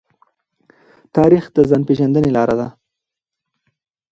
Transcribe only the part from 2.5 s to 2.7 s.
ده.